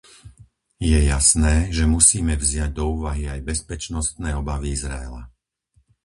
Je 0.89 0.97
jasné, 1.11 1.55
že 1.77 1.85
musíme 1.95 2.33
vziať 2.43 2.69
do 2.79 2.83
úvahy 2.95 3.23
aj 3.33 3.45
bezpečnostné 3.49 4.29
obavy 4.41 4.67
Izraela. 4.77 5.23